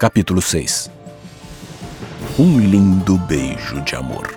[0.00, 0.90] Capítulo 6
[2.38, 4.34] Um lindo beijo de amor.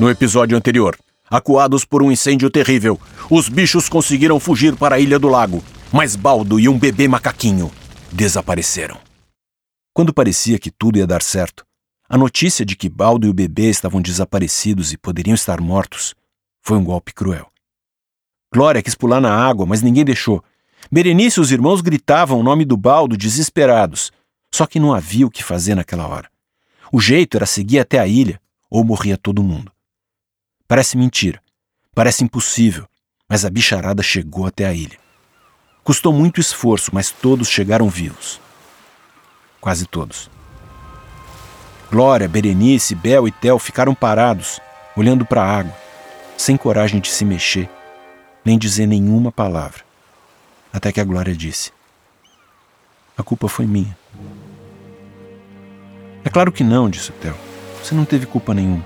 [0.00, 0.96] No episódio anterior,
[1.28, 2.98] acuados por um incêndio terrível,
[3.30, 7.70] os bichos conseguiram fugir para a Ilha do Lago, mas Baldo e um bebê macaquinho
[8.10, 8.96] desapareceram.
[9.92, 11.66] Quando parecia que tudo ia dar certo,
[12.08, 16.14] a notícia de que Baldo e o bebê estavam desaparecidos e poderiam estar mortos
[16.62, 17.52] foi um golpe cruel.
[18.54, 20.42] Glória quis pular na água, mas ninguém deixou,
[20.90, 24.10] Berenice e os irmãos gritavam o nome do baldo desesperados,
[24.52, 26.30] só que não havia o que fazer naquela hora.
[26.90, 29.70] O jeito era seguir até a ilha ou morria todo mundo.
[30.66, 31.42] Parece mentira,
[31.94, 32.86] parece impossível,
[33.28, 34.98] mas a bicharada chegou até a ilha.
[35.84, 38.40] Custou muito esforço, mas todos chegaram vivos.
[39.60, 40.30] Quase todos.
[41.90, 44.60] Glória, Berenice, Bel e Tel ficaram parados,
[44.96, 45.76] olhando para a água,
[46.36, 47.68] sem coragem de se mexer,
[48.44, 49.87] nem dizer nenhuma palavra.
[50.72, 51.72] Até que a Glória disse:
[53.16, 53.96] A culpa foi minha.
[56.24, 57.34] É claro que não, disse o Theo.
[57.82, 58.84] Você não teve culpa nenhuma.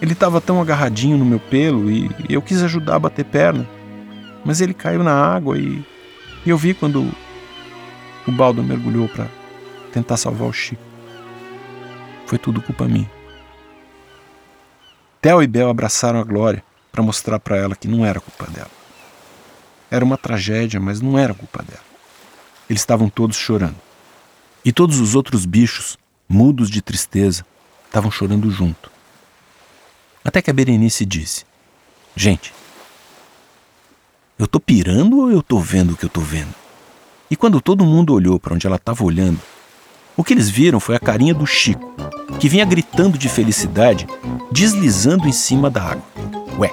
[0.00, 3.66] Ele estava tão agarradinho no meu pelo e eu quis ajudar a bater perna.
[4.44, 5.84] Mas ele caiu na água e,
[6.44, 7.10] e eu vi quando
[8.26, 9.28] o baldo mergulhou para
[9.92, 10.82] tentar salvar o Chico.
[12.26, 13.10] Foi tudo culpa minha.
[15.20, 18.83] Theo e Bel abraçaram a Glória para mostrar para ela que não era culpa dela.
[19.94, 21.84] Era uma tragédia, mas não era culpa dela.
[22.68, 23.76] Eles estavam todos chorando.
[24.64, 25.96] E todos os outros bichos,
[26.28, 27.46] mudos de tristeza,
[27.86, 28.90] estavam chorando junto.
[30.24, 31.44] Até que a Berenice disse:
[32.16, 32.52] Gente,
[34.36, 36.52] eu tô pirando ou eu tô vendo o que eu tô vendo?
[37.30, 39.40] E quando todo mundo olhou para onde ela estava olhando,
[40.16, 41.94] o que eles viram foi a carinha do Chico,
[42.40, 44.08] que vinha gritando de felicidade,
[44.50, 46.04] deslizando em cima da água.
[46.58, 46.72] Ué,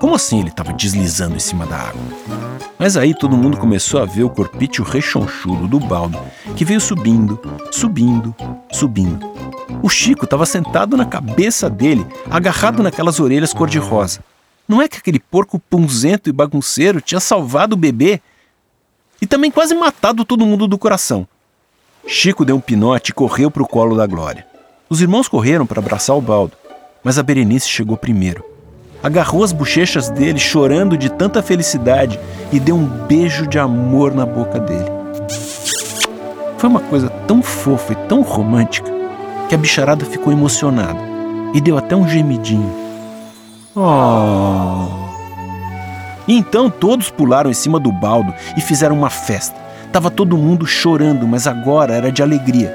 [0.00, 2.00] como assim ele estava deslizando em cima da água?
[2.80, 6.18] Mas aí todo mundo começou a ver o corpício rechonchudo do baldo,
[6.56, 7.38] que veio subindo,
[7.70, 8.34] subindo,
[8.72, 9.30] subindo.
[9.82, 14.20] O Chico estava sentado na cabeça dele, agarrado naquelas orelhas cor-de-rosa.
[14.66, 18.18] Não é que aquele porco punzento e bagunceiro tinha salvado o bebê?
[19.20, 21.28] E também quase matado todo mundo do coração.
[22.06, 24.46] Chico deu um pinote e correu para o colo da Glória.
[24.88, 26.56] Os irmãos correram para abraçar o baldo,
[27.04, 28.42] mas a Berenice chegou primeiro
[29.02, 32.18] agarrou as bochechas dele, chorando de tanta felicidade,
[32.52, 34.90] e deu um beijo de amor na boca dele.
[36.58, 38.90] Foi uma coisa tão fofa e tão romântica
[39.48, 40.98] que a bicharada ficou emocionada
[41.54, 42.70] e deu até um gemidinho.
[43.74, 45.00] Oh!
[46.28, 49.56] E então todos pularam em cima do baldo e fizeram uma festa.
[49.92, 52.72] Tava todo mundo chorando, mas agora era de alegria.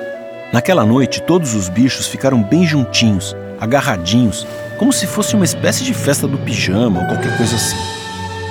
[0.51, 4.45] Naquela noite, todos os bichos ficaram bem juntinhos, agarradinhos,
[4.77, 8.04] como se fosse uma espécie de festa do pijama ou qualquer coisa assim.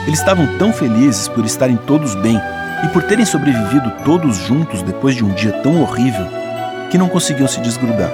[0.06, 2.38] Eles estavam tão felizes por estarem todos bem
[2.84, 6.26] e por terem sobrevivido todos juntos depois de um dia tão horrível
[6.90, 8.12] que não conseguiam se desgrudar.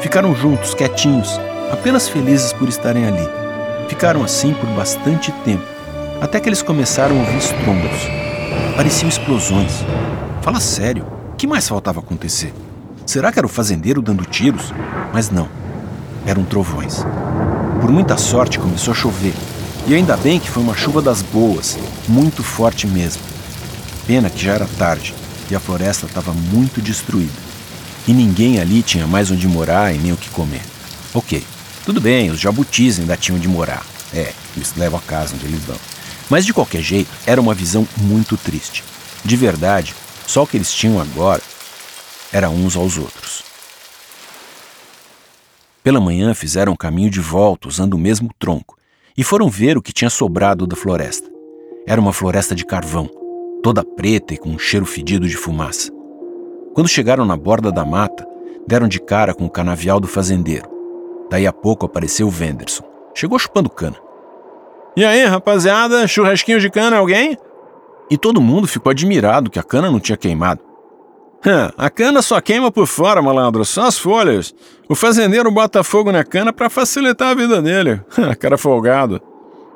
[0.00, 1.40] Ficaram juntos, quietinhos,
[1.72, 3.28] apenas felizes por estarem ali.
[3.88, 5.64] Ficaram assim por bastante tempo,
[6.20, 8.08] até que eles começaram a ouvir estrondos.
[8.76, 9.84] Pareciam explosões.
[10.42, 12.54] Fala sério, o que mais faltava acontecer?
[13.04, 14.72] Será que era o fazendeiro dando tiros?
[15.12, 15.48] Mas não,
[16.24, 17.04] eram trovões.
[17.80, 19.34] Por muita sorte começou a chover.
[19.84, 21.76] E ainda bem que foi uma chuva das boas,
[22.06, 23.20] muito forte mesmo.
[24.06, 25.12] Pena que já era tarde
[25.50, 27.32] e a floresta estava muito destruída.
[28.06, 30.62] E ninguém ali tinha mais onde morar e nem o que comer.
[31.12, 31.44] Ok,
[31.84, 33.84] tudo bem, os jabutis ainda tinham onde morar.
[34.14, 35.78] É, eles levam a casa onde eles vão.
[36.30, 38.84] Mas de qualquer jeito, era uma visão muito triste.
[39.24, 39.94] De verdade,
[40.28, 41.42] só o que eles tinham agora
[42.32, 43.42] era uns aos outros.
[45.82, 48.76] Pela manhã fizeram o caminho de volta usando o mesmo tronco
[49.16, 51.30] e foram ver o que tinha sobrado da floresta.
[51.86, 53.08] Era uma floresta de carvão,
[53.62, 55.92] toda preta e com um cheiro fedido de fumaça.
[56.74, 58.26] Quando chegaram na borda da mata,
[58.66, 60.70] deram de cara com o canavial do fazendeiro.
[61.30, 62.84] Daí a pouco apareceu o Venderson.
[63.14, 63.96] Chegou chupando cana.
[64.96, 67.36] E aí, rapaziada, churrasquinho de cana, alguém?
[68.10, 70.71] E todo mundo ficou admirado que a cana não tinha queimado
[71.76, 74.54] a cana só queima por fora, malandro, só as folhas.
[74.88, 78.00] O fazendeiro bota fogo na cana para facilitar a vida dele.
[78.38, 79.20] Cara folgado.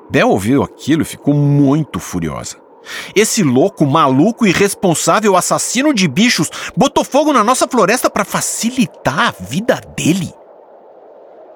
[0.09, 2.57] Bel ouviu aquilo e ficou muito furiosa.
[3.15, 9.31] Esse louco, maluco, irresponsável, assassino de bichos botou fogo na nossa floresta para facilitar a
[9.33, 10.33] vida dele.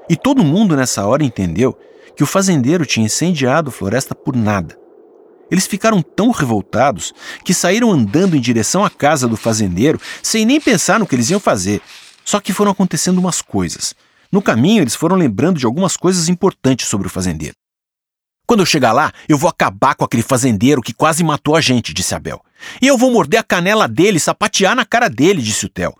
[0.08, 1.76] E todo mundo nessa hora entendeu
[2.16, 4.76] que o fazendeiro tinha incendiado a floresta por nada.
[5.50, 7.12] Eles ficaram tão revoltados
[7.44, 11.30] que saíram andando em direção à casa do fazendeiro sem nem pensar no que eles
[11.30, 11.80] iam fazer.
[12.24, 13.94] Só que foram acontecendo umas coisas.
[14.30, 17.54] No caminho, eles foram lembrando de algumas coisas importantes sobre o fazendeiro.
[18.46, 21.94] Quando eu chegar lá, eu vou acabar com aquele fazendeiro que quase matou a gente,
[21.94, 22.40] disse Abel.
[22.82, 25.94] E eu vou morder a canela dele, sapatear na cara dele, disse o Theo.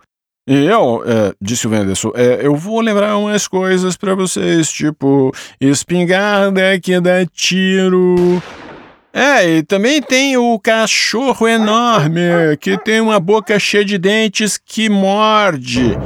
[0.47, 5.31] E eu, é, disse o Venderson, é, eu vou lembrar umas coisas para vocês, tipo
[5.61, 8.41] espingarda que dá tiro.
[9.13, 12.21] É, e também tem o cachorro enorme
[12.61, 15.97] que tem uma boca cheia de dentes que morde.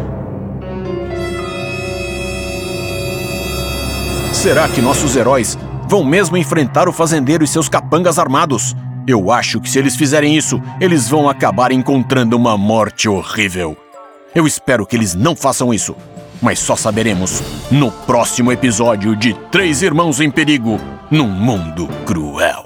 [4.34, 5.58] Será que nossos heróis
[5.88, 8.76] vão mesmo enfrentar o fazendeiro e seus capangas armados?
[9.08, 13.78] Eu acho que se eles fizerem isso, eles vão acabar encontrando uma morte horrível.
[14.34, 15.96] Eu espero que eles não façam isso,
[16.42, 20.80] mas só saberemos no próximo episódio de Três Irmãos em Perigo
[21.12, 22.66] num Mundo Cruel.